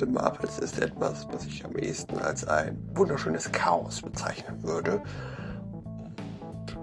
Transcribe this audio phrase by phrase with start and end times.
[0.00, 5.02] The Marvels ist etwas, was ich am ehesten als ein wunderschönes Chaos bezeichnen würde.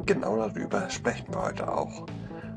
[0.06, 2.06] Genau darüber sprechen wir heute auch.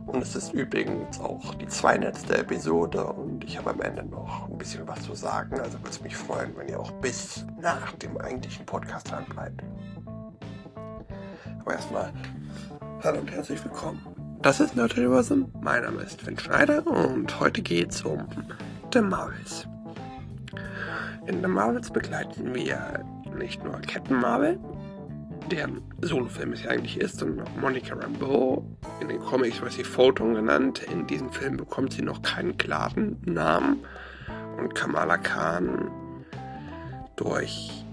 [0.07, 4.59] Und es ist übrigens auch die zweiletzte Episode und ich habe am Ende noch ein
[4.59, 5.59] bisschen was zu sagen.
[5.61, 9.63] Also würde es mich freuen, wenn ihr auch bis nach dem eigentlichen Podcast dran bleibt.
[11.61, 12.13] Aber erstmal,
[13.03, 14.05] hallo und herzlich willkommen.
[14.43, 15.51] Das ist Nerd Universum.
[15.63, 18.27] Mein Name ist Finn Schneider und heute geht es um
[18.93, 19.67] The Marvels.
[21.31, 23.05] In The Marvels begleiten wir
[23.39, 24.59] nicht nur Captain Marvel,
[25.49, 28.67] deren Solofilm es ja eigentlich ist, und noch Monica Rambeau.
[29.01, 30.83] In den Comics wird sie Photon genannt.
[30.91, 33.85] In diesem Film bekommt sie noch keinen klaren Namen.
[34.59, 35.89] Und Kamala Khan
[37.15, 37.85] durch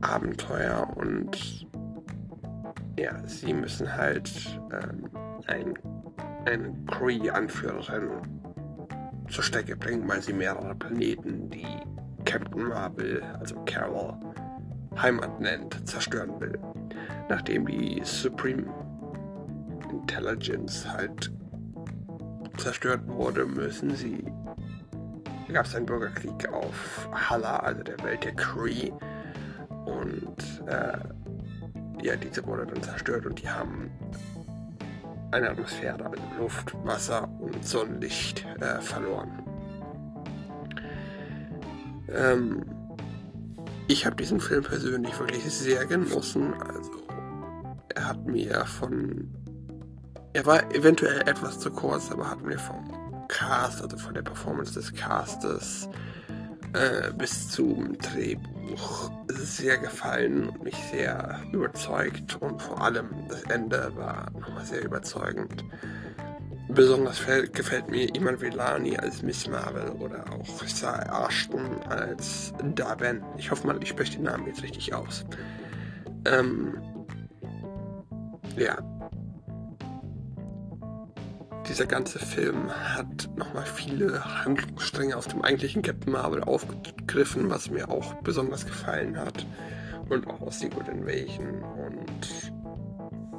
[0.00, 1.66] Abenteuer und
[2.98, 5.10] ja, sie müssen halt ähm,
[5.46, 5.74] ein,
[6.46, 8.08] eine Kree-Anführerin
[9.28, 11.66] zur Strecke bringen, weil sie mehrere Planeten, die
[12.26, 14.14] Captain Marvel, also Carol,
[15.00, 16.58] Heimat nennt, zerstören will
[17.28, 18.64] nachdem die Supreme
[19.90, 21.30] Intelligence halt
[22.58, 24.24] zerstört wurde, müssen sie.
[25.52, 28.90] gab es einen Bürgerkrieg auf Hala, also der Welt der Cree.
[29.84, 30.98] Und äh,
[32.02, 33.90] ja, diese wurde dann zerstört und die haben
[35.32, 39.45] eine Atmosphäre, also Luft, Wasser und Sonnenlicht äh, verloren.
[42.08, 42.64] Ähm,
[43.88, 46.54] ich habe diesen Film persönlich wirklich sehr genossen.
[46.54, 46.92] Also
[47.94, 49.30] er hat mir von.
[50.32, 52.92] Er war eventuell etwas zu kurz, aber hat mir vom
[53.28, 55.88] Cast, also von der Performance des Castes
[56.72, 62.36] äh, bis zum Drehbuch sehr gefallen und mich sehr überzeugt.
[62.40, 65.64] Und vor allem das Ende war nochmal sehr überzeugend.
[66.68, 73.22] Besonders gefällt mir Iman Velani als Miss Marvel oder auch Sarah Ashton als Darben.
[73.38, 75.24] Ich hoffe mal, ich spreche den Namen jetzt richtig aus.
[76.24, 76.78] Ähm,
[78.56, 78.76] ja.
[81.68, 87.90] Dieser ganze Film hat nochmal viele Handlungsstränge aus dem eigentlichen Captain Marvel aufgegriffen, was mir
[87.90, 89.46] auch besonders gefallen hat.
[90.08, 91.62] Und auch aus Secret Invasion.
[91.62, 92.52] Und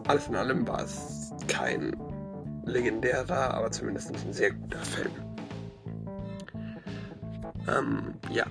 [0.08, 1.96] alles in allem war es kein
[2.68, 5.12] legendärer, aber zumindest ein sehr guter Film.
[7.68, 8.46] Ähm, ja.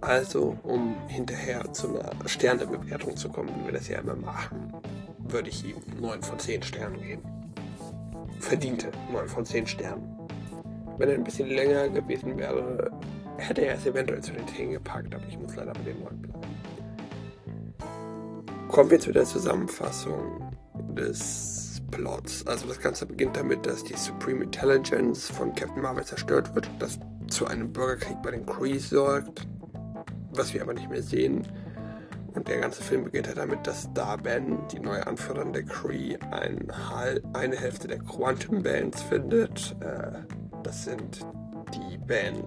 [0.00, 4.72] Also, um hinterher zu einer Sternebewertung zu kommen, wie wir das ja immer machen,
[5.18, 7.22] würde ich ihm 9 von 10 Sternen geben.
[8.38, 10.16] Verdiente 9 von 10 Sternen.
[10.98, 12.90] Wenn er ein bisschen länger gewesen wäre,
[13.38, 16.22] hätte er es eventuell zu den 10 gepackt, aber ich muss leider bei den 9
[16.22, 16.40] bleiben.
[18.68, 20.52] Kommen wir zu der Zusammenfassung
[20.94, 21.55] des
[21.90, 22.46] Plots.
[22.46, 26.98] Also das Ganze beginnt damit, dass die Supreme Intelligence von Captain Marvel zerstört wird, das
[27.28, 29.46] zu einem Bürgerkrieg bei den Krees sorgt,
[30.32, 31.46] was wir aber nicht mehr sehen.
[32.34, 36.70] Und der ganze Film beginnt halt damit, dass Darben, die neue Anführerin der Cree, ein,
[37.32, 39.74] eine Hälfte der Quantum Bands findet.
[39.80, 40.18] Äh,
[40.62, 41.20] das sind
[41.74, 42.44] die Bands,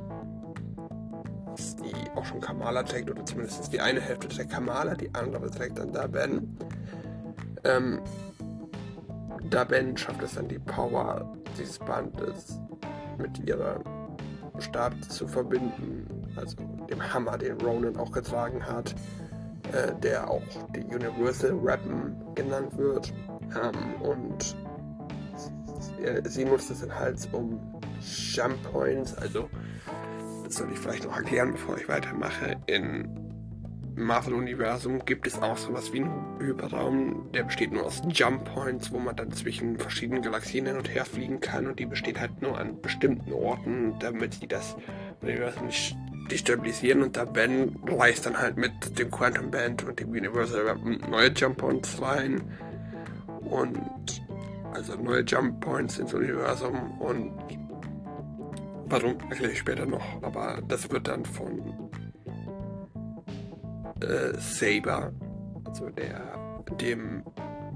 [1.78, 5.79] die auch schon Kamala trägt, oder zumindest die eine Hälfte der Kamala, die andere trägt
[5.79, 6.55] dann Darben.
[7.63, 7.99] Ähm,
[9.49, 12.59] Darben schafft es dann, die Power dieses Bandes
[13.17, 13.83] mit ihrer
[14.59, 16.57] Stab zu verbinden, also
[16.89, 18.95] dem Hammer, den Ronan auch getragen hat.
[19.73, 20.41] Äh, der auch
[20.75, 23.13] die Universal Weapon genannt wird.
[23.55, 24.55] Ähm, und
[26.27, 27.59] sie nutzt es dann halt um
[27.99, 29.49] Jump Points, also
[30.43, 32.55] das soll ich vielleicht noch erklären, bevor ich weitermache.
[32.66, 33.19] In
[34.03, 38.99] Marvel-Universum gibt es auch sowas wie einen Hyperraum, der besteht nur aus Jump Points, wo
[38.99, 42.57] man dann zwischen verschiedenen Galaxien hin und her fliegen kann und die besteht halt nur
[42.57, 44.75] an bestimmten Orten, damit sie das
[45.21, 45.95] Universum nicht
[46.31, 47.03] destabilisieren.
[47.03, 50.75] Und da Ben reißt dann halt mit dem Quantum Band und dem Universal
[51.09, 52.41] neue Jump Points rein.
[53.41, 54.21] Und
[54.73, 57.34] also neue Jump Points ins Universum und
[58.85, 61.89] warum erkläre ich später noch, aber das wird dann von
[64.01, 65.11] äh, Saber,
[65.66, 66.22] also der
[66.81, 67.23] dem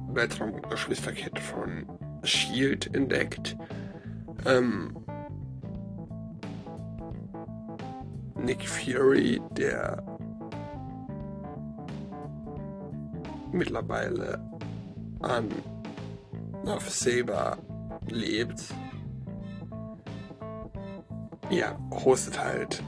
[0.09, 1.85] Weltraumgeschwisterkette von
[2.23, 3.57] Shield entdeckt.
[4.45, 4.95] Ähm,
[8.35, 10.03] Nick Fury, der
[13.51, 14.39] mittlerweile
[15.21, 15.49] an
[16.65, 17.57] auf Saber
[18.07, 18.73] lebt,
[21.49, 22.83] ja, hostet halt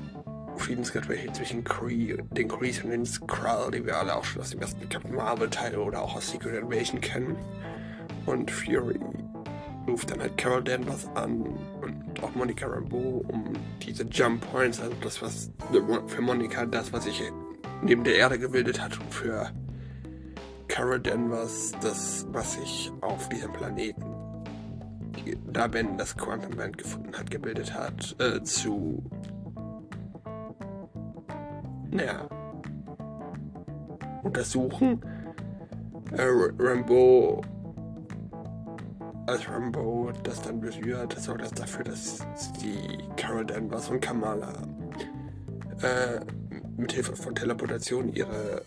[0.60, 4.62] Friedensgespräche zwischen Kree, den Krees und den Skrull, die wir alle auch schon aus dem
[4.62, 7.36] ersten Captain Marvel Teil oder auch aus Secret Invasion kennen.
[8.26, 9.00] Und Fury
[9.88, 11.42] ruft dann halt Carol Danvers an
[11.82, 15.52] und auch Monica Rambeau, um diese Jump Points, also das, was
[16.08, 17.22] für Monica das, was sich
[17.84, 19.52] neben der Erde gebildet hat, und für
[20.68, 24.04] Carol Danvers das, was sich auf diesem Planeten,
[25.52, 29.04] da Ben das Quantum Band gefunden hat, gebildet hat, äh, zu,
[31.96, 32.28] naja,
[34.24, 35.02] untersuchen.
[36.12, 36.28] Äh,
[36.60, 37.42] Rambo.
[39.28, 42.20] Als Rambo das dann berührt, sorgt das dafür, dass
[42.62, 44.54] die Carol Danvers und Kamala
[45.82, 46.20] äh,
[46.78, 48.62] mit Hilfe von Teleportation ihre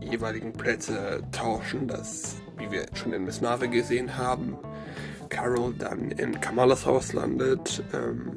[0.00, 4.56] jeweiligen Plätze tauschen, dass, wie wir schon in Miss Marvel gesehen haben,
[5.28, 8.32] Carol dann in Kamalas Haus landet, ähm,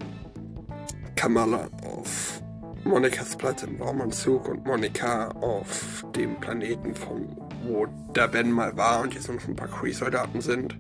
[1.16, 2.39] Kamala auf
[2.84, 7.86] Monikas Platz im Raumanzug und Monika auf dem Planeten, von wo
[8.16, 10.80] der Ben mal war und jetzt noch ein paar Kree-Soldaten sind.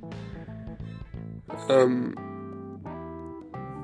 [1.69, 2.16] Ähm,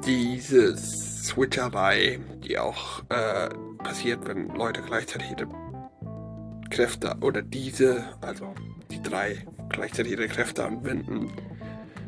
[0.05, 3.49] diese Switcherei, die auch äh,
[3.83, 5.47] passiert, wenn Leute gleichzeitig ihre
[6.69, 8.53] Kräfte oder diese, also
[8.91, 11.31] die drei gleichzeitig ihre Kräfte anwenden,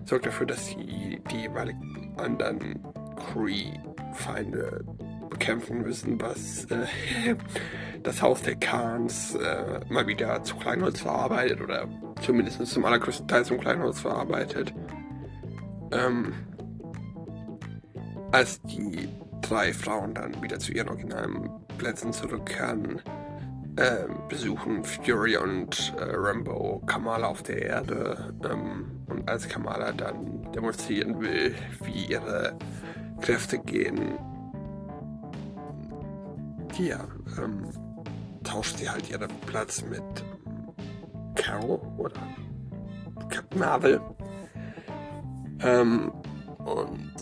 [0.05, 2.83] sorgt dafür, dass sie die jeweiligen anderen
[3.15, 4.85] Cree-Feinde
[5.37, 7.35] bekämpfen müssen, was äh,
[8.03, 11.87] das Haus der Khans äh, mal wieder zu Kleinholz verarbeitet oder
[12.21, 14.73] zumindest zum allergrößten Teil zum Kleinholz verarbeitet.
[15.91, 16.33] Ähm,
[18.31, 19.07] als die
[19.41, 23.01] drei Frauen dann wieder zu ihren originalen Plätzen zurückkehren,
[23.77, 28.33] äh, besuchen Fury und äh, Rambo Kamala auf der Erde.
[28.43, 32.57] Ähm, und als Kamala dann demonstrieren will, wie ihre
[33.21, 34.17] Kräfte gehen,
[36.79, 36.99] ja,
[37.41, 37.67] ähm,
[38.43, 40.01] tauscht sie halt ihren Platz mit
[41.35, 42.21] Carol oder
[43.29, 44.01] Captain Marvel.
[45.61, 46.11] Ähm,
[46.59, 47.13] und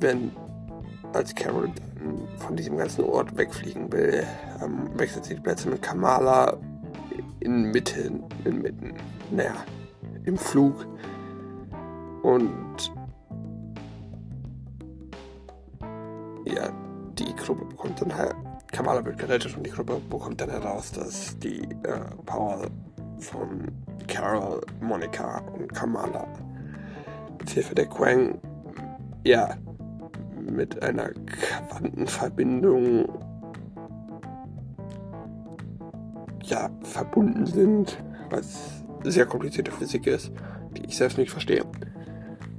[0.00, 0.30] wenn
[1.12, 4.26] als Carol dann von diesem ganzen Ort wegfliegen will,
[4.62, 6.56] ähm, wechselt sie die Plätze mit Kamala
[7.40, 8.94] inmitten, inmitten,
[9.30, 9.54] naja,
[10.24, 10.86] im Flug.
[12.22, 12.92] Und
[16.54, 16.70] ja,
[17.18, 18.34] die Gruppe bekommt dann halt,
[18.72, 22.68] Kamala wird gerettet und die Gruppe bekommt dann heraus, dass die äh, Power
[23.18, 23.70] von
[24.06, 26.26] Carol, Monika und Kamala
[27.38, 28.38] mit Hilfe der Quang
[29.24, 29.56] ja
[30.40, 31.10] mit einer
[31.68, 33.08] Quantenverbindung
[36.42, 40.32] ja verbunden sind, was sehr komplizierte Physik ist,
[40.76, 41.64] die ich selbst nicht verstehe.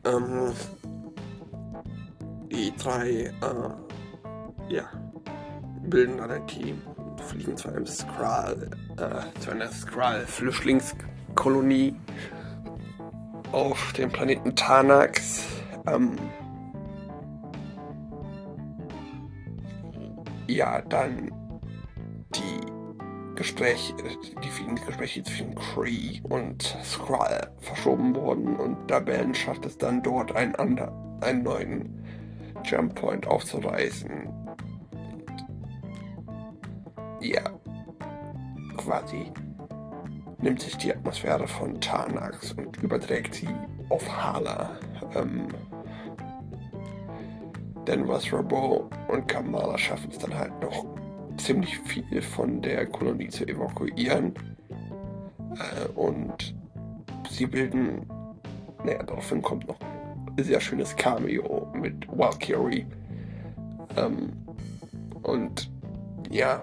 [0.05, 0.53] Ähm,
[2.51, 3.31] die drei äh,
[4.69, 4.83] ja,
[5.83, 6.81] bilden dann ein Team
[7.27, 11.95] fliegen zu einem Skrull, äh, zu einer Skrull-Flüchtlingskolonie
[13.51, 15.45] auf dem Planeten Tanax.
[15.87, 16.17] Ähm,
[20.47, 21.31] ja, dann
[22.35, 22.59] die
[23.35, 23.93] Gespräche,
[24.43, 30.35] die vielen Gespräche zwischen Cree und Skrull verschoben wurden und Daben schafft es dann dort
[30.35, 32.00] einen, einen neuen
[32.65, 34.41] Jump Point aufzureißen
[37.21, 37.41] ja,
[38.77, 39.31] quasi
[40.39, 43.49] nimmt sich die Atmosphäre von Tarnax und überträgt sie
[43.89, 44.71] auf Hala.
[45.15, 45.47] Ähm,
[47.87, 50.85] denn was Rabo und Kamala schaffen es dann halt noch
[51.37, 54.33] ziemlich viel von der Kolonie zu evakuieren.
[55.39, 56.55] Äh, und
[57.29, 58.07] sie bilden,
[58.83, 59.79] naja, daraufhin kommt noch
[60.37, 62.85] sehr schönes Cameo mit Valkyrie.
[63.97, 64.31] Ähm,
[65.23, 65.71] und
[66.29, 66.59] ja,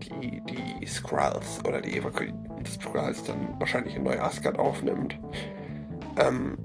[0.00, 5.18] die, die Skrulls oder die Evakuierung Skrulls dann wahrscheinlich in Neu-Asgard aufnimmt.
[6.18, 6.58] Ähm,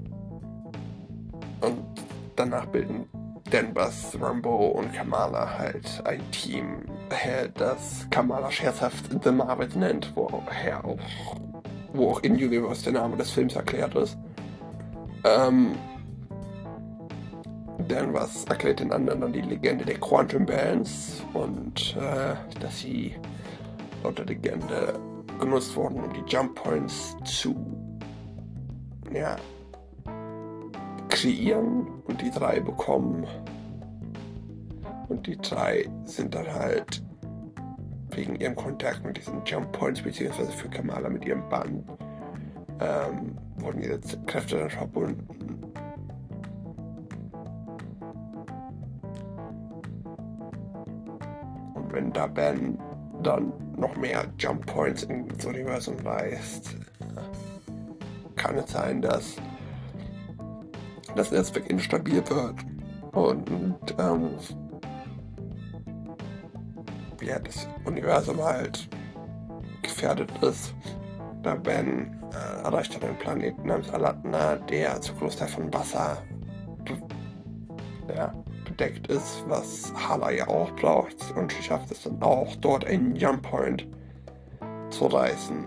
[1.60, 1.84] und
[2.36, 3.06] danach bilden
[3.52, 6.84] Denbas, Rambo und Kamala halt ein Team,
[7.54, 10.98] das Kamala scherzhaft The Marvels nennt, woher auch,
[11.92, 14.18] wo auch in Universe der Name des Films erklärt ist.
[15.24, 15.76] Ähm,
[17.88, 23.14] denn was erklärt den anderen dann die Legende der Quantum Bands und äh, dass sie
[24.02, 24.98] laut der Legende
[25.40, 27.54] genutzt wurden, um die Jump Points zu
[29.12, 29.36] ja,
[31.08, 33.26] kreieren und die drei bekommen.
[35.08, 37.02] Und die drei sind dann halt
[38.10, 41.84] wegen ihrem Kontakt mit diesen Jump Points, beziehungsweise für Kamala mit ihrem Band,
[42.80, 45.43] ähm, wurden ihre Kräfte dann verbunden
[51.94, 52.78] wenn da Ben
[53.22, 56.76] dann noch mehr Jump Points ins Universum weist,
[58.36, 59.36] kann es sein, dass
[61.14, 62.56] das Netzwerk instabil wird
[63.12, 64.30] und ähm,
[67.22, 68.88] ja, das Universum halt
[69.82, 70.74] gefährdet ist.
[71.42, 76.22] Da Ben äh, erreicht er einen Planeten namens Alatna, der zu Großteil von Wasser
[78.74, 81.16] ja, bedeckt ist, was Hala ja auch braucht.
[81.36, 83.86] Und sie schafft es dann auch, dort einen Jump Point
[84.90, 85.64] zu reißen.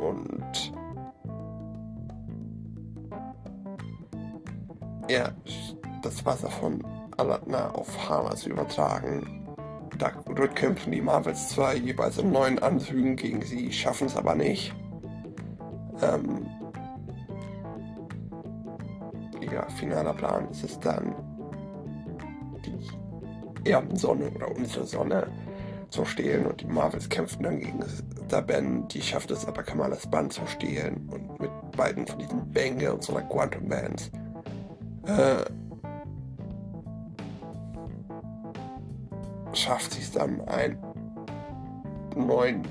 [0.00, 0.72] Und
[5.08, 5.30] ja,
[6.02, 6.82] das Wasser von
[7.16, 9.42] Alatna auf Hala zu übertragen.
[9.98, 14.74] Dort kämpfen die Marvels zwar jeweils in neun Anzügen gegen sie, schaffen es aber nicht.
[16.02, 16.46] Ähm,
[19.40, 21.14] ja, finaler Plan ist es dann,
[23.66, 25.26] die Erdensonne oder unsere Sonne
[25.90, 27.84] zu stehlen und die Marvels kämpfen dann gegen
[28.46, 28.88] Ben.
[28.88, 33.02] Die schafft es aber, Kamalas Band zu stehlen und mit beiden von diesen Bänge und
[33.02, 34.10] so einer Quantum Bands
[35.06, 35.44] äh,
[39.52, 40.78] schafft sie es dann, einen
[42.14, 42.62] neuen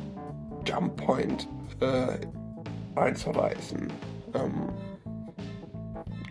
[0.65, 1.47] Jump Point
[1.79, 2.17] äh,
[2.95, 3.91] einzureißen.
[4.33, 4.69] Ähm,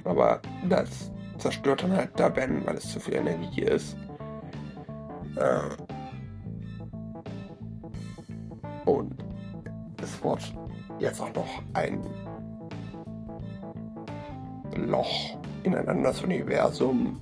[0.04, 3.96] aber das zerstört dann halt da Ben, weil es zu viel Energie ist.
[5.36, 5.60] Äh,
[8.84, 9.14] und
[10.02, 10.54] es wird
[10.98, 12.02] jetzt auch noch ein
[14.76, 17.20] Loch in ein anderes Universum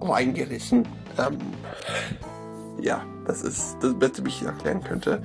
[0.00, 0.86] reingerissen.
[1.18, 1.38] Ähm,
[2.80, 5.22] ja, das ist das Beste, wie ich erklären könnte.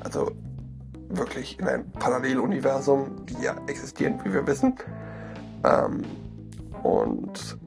[0.00, 0.30] Also
[1.08, 4.74] wirklich in ein Paralleluniversum, die ja existieren, wie wir wissen.
[5.64, 6.02] Ähm,
[6.82, 7.58] und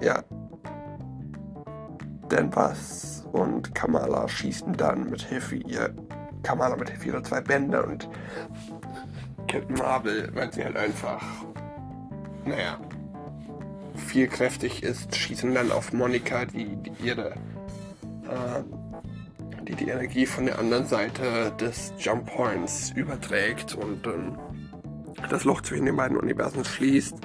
[0.00, 0.22] ja,
[2.30, 5.94] Denvas und Kamala schießen dann mit Hilfe ihr
[6.42, 8.08] Kamala mit Hilfe ihrer zwei Bänder und
[9.48, 11.22] Captain Marvel, weil sie halt einfach,
[12.44, 12.78] naja,
[13.96, 18.62] viel kräftig ist, schießen dann auf Monika, die, die ihre äh,
[19.62, 24.38] die die Energie von der anderen Seite des Jump Points überträgt und ähm,
[25.30, 27.16] das Loch zwischen den beiden Universen schließt.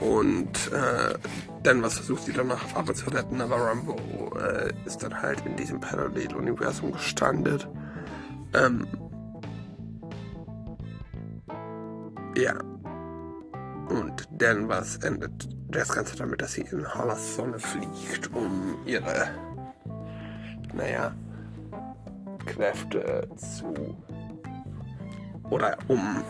[0.00, 1.14] Und äh,
[1.62, 3.96] dann, was versucht sie danach aber zu retten, aber Rambo
[4.38, 7.68] äh, ist dann halt in diesem Parallel-Universum gestrandet.
[8.54, 8.86] Ähm,
[12.36, 12.54] ja.
[13.88, 19.28] Und dann was endet das Ganze damit, dass sie in Hallas Sonne fliegt, um ihre,
[20.74, 21.14] naja,
[22.44, 23.96] Kräfte zu
[25.50, 26.22] oder um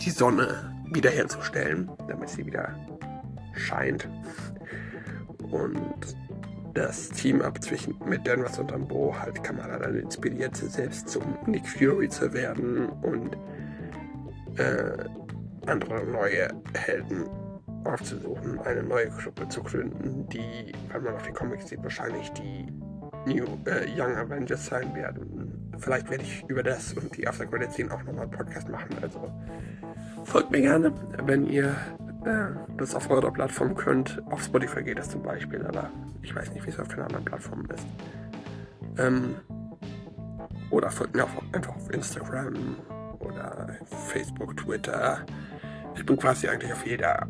[0.00, 2.74] die Sonne wiederherzustellen, damit sie wieder
[3.54, 4.08] scheint.
[5.50, 6.16] Und
[6.74, 12.08] das Team-Up zwischen mit Danvers und Rambo halt Kamala dann inspiriert, selbst zum Nick Fury
[12.08, 13.36] zu werden und
[14.58, 15.04] äh,
[15.66, 17.24] andere neue Helden
[17.84, 22.66] aufzusuchen, eine neue Gruppe zu gründen, die, wenn man auf die Comics sieht, wahrscheinlich die
[23.26, 25.37] New äh, Young Avengers sein werden.
[25.78, 28.96] Vielleicht werde ich über das und die After Credit Scene auch nochmal einen Podcast machen.
[29.00, 29.32] Also
[30.24, 30.92] folgt mir gerne,
[31.24, 31.74] wenn ihr
[32.24, 34.22] äh, das auf eurer Plattform könnt.
[34.30, 35.90] Auf Spotify geht das zum Beispiel, aber
[36.22, 37.86] ich weiß nicht, wie es auf den anderen Plattformen ist.
[38.98, 39.36] Ähm,
[40.70, 42.76] oder folgt mir auch einfach auf Instagram
[43.20, 43.76] oder
[44.08, 45.24] Facebook, Twitter.
[45.96, 47.26] Ich bin quasi eigentlich auf jeder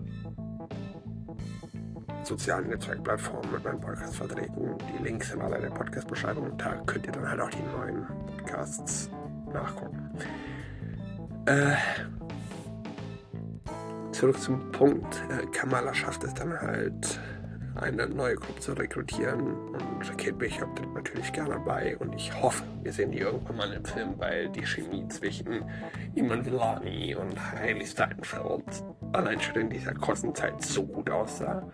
[2.25, 4.77] sozialen Netzwerkplattformen mit meinem Podcast vertreten.
[4.93, 6.57] Die Links sind alle in der Podcast-Beschreibung.
[6.59, 8.07] Da könnt ihr dann halt auch die neuen
[8.49, 9.11] Podcasts
[9.53, 10.11] nachgucken.
[11.45, 11.77] Äh,
[14.13, 15.23] zurück zum Punkt.
[15.31, 17.21] Äh, Kamala schafft es dann halt
[17.81, 19.41] eine neue Gruppe zu rekrutieren.
[19.41, 21.97] Und Kate Bishop tritt natürlich gerne bei.
[21.99, 25.65] Und ich hoffe, wir sehen die irgendwann mal im Film, weil die Chemie zwischen
[26.15, 31.67] Iman Villani und Hailey Steinfeld allein schon in dieser kurzen Zeit so gut aussah.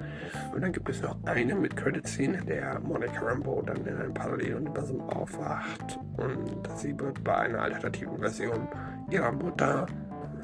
[0.54, 4.14] Und dann gibt es noch eine mit Credit Scene, der Monica Rambo dann in einem
[4.14, 5.98] Paralleluniversum aufwacht.
[6.16, 8.68] Und sie wird bei einer alternativen Version
[9.10, 9.86] ihrer Mutter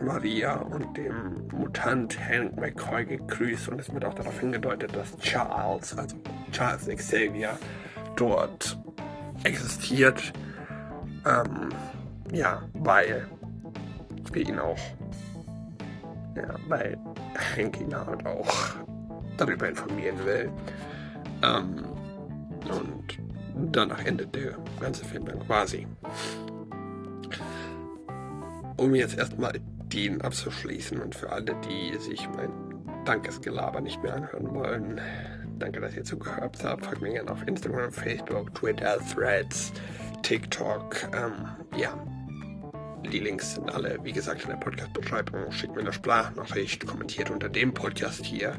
[0.01, 5.97] Maria und dem Mutant Hank McCoy gegrüßt und es wird auch darauf hingedeutet, dass Charles,
[5.97, 6.17] also
[6.53, 7.59] Charles Xavier,
[8.17, 8.79] dort
[9.45, 10.33] existiert.
[11.27, 11.69] Ähm,
[12.33, 13.27] ja, weil
[14.33, 14.79] wir ihn auch,
[16.37, 16.97] ja, weil
[17.57, 18.55] Hank ihn halt auch
[19.37, 20.51] darüber informieren will.
[21.43, 21.85] Ähm,
[22.71, 25.87] und danach endet der ganze Film dann quasi.
[28.77, 29.61] Um jetzt erstmal
[29.93, 32.51] den abzuschließen und für alle, die sich mein
[33.05, 35.01] Dankesgelaber nicht mehr anhören wollen,
[35.59, 36.85] danke, dass ihr zugehört habt.
[36.85, 39.73] Folgt mir gerne auf Instagram, Facebook, Twitter, Threads,
[40.23, 40.97] TikTok.
[41.15, 41.93] Ähm, ja,
[43.11, 45.51] Die Links sind alle, wie gesagt, in der Podcast-Beschreibung.
[45.51, 48.51] Schickt mir eine Sprachnachricht, kommentiert unter dem Podcast hier.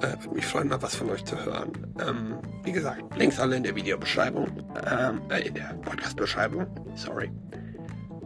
[0.00, 1.72] Äh, würde mich freuen, mal was von euch zu hören.
[2.06, 4.46] Ähm, wie gesagt, Links alle in der Videobeschreibung,
[4.88, 6.66] ähm, äh, in der Podcast-Beschreibung.
[6.94, 7.30] Sorry.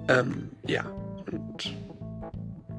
[0.09, 0.85] Ähm, ja,
[1.31, 1.75] und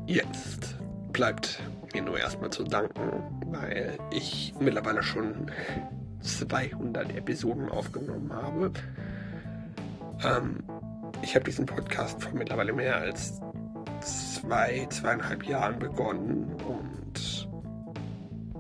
[0.06, 0.78] jetzt
[1.12, 1.62] bleibt
[1.94, 5.52] mir nur erstmal zu danken, weil ich mittlerweile schon
[6.22, 8.72] 200 Episoden aufgenommen habe.
[10.24, 10.64] Ähm,
[11.22, 13.40] ich habe diesen Podcast vor mittlerweile mehr als
[14.02, 17.48] zwei, zweieinhalb Jahren begonnen und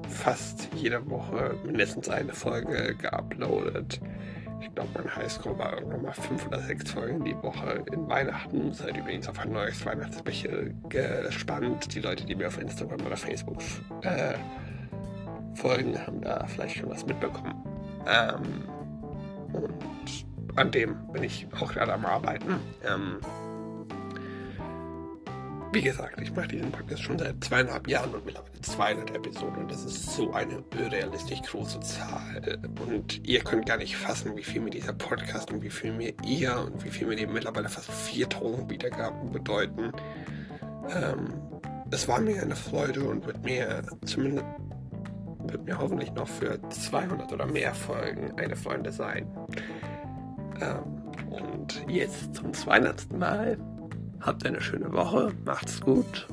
[0.10, 4.00] fast jede Woche mindestens eine Folge geuploadet.
[4.64, 8.72] Ich glaube, mein Highscore war irgendwann mal fünf oder sechs Folgen die Woche in Weihnachten.
[8.72, 11.94] Seid übrigens auf ein neues Weihnachtsspecial gespannt.
[11.94, 13.58] Die Leute, die mir auf Instagram oder Facebook
[14.04, 14.36] äh,
[15.56, 17.54] folgen, haben da vielleicht schon was mitbekommen.
[18.08, 18.64] Ähm,
[19.52, 22.56] und an dem bin ich auch gerade am Arbeiten.
[22.88, 23.18] Ähm,
[25.74, 29.72] wie gesagt, ich mache diesen Podcast schon seit zweieinhalb Jahren und mittlerweile 200 Episoden und
[29.72, 32.60] das ist so eine realistisch große Zahl.
[32.88, 36.14] Und ihr könnt gar nicht fassen, wie viel mir dieser Podcast und wie viel mir
[36.24, 39.92] ihr und wie viel mir die mittlerweile fast 4000 Wiedergaben bedeuten.
[40.90, 41.34] Ähm,
[41.90, 44.46] es war mir eine Freude und wird mir zumindest
[45.46, 49.28] wird mir hoffentlich noch für 200 oder mehr Folgen eine Freude sein.
[50.62, 53.12] Ähm, und jetzt zum 200.
[53.12, 53.58] Mal.
[54.26, 56.28] Habt eine schöne Woche, macht's gut.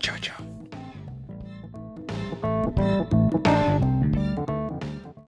[0.00, 0.36] Ciao, ciao.